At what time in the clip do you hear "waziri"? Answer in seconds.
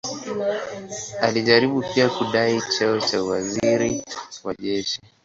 3.23-4.03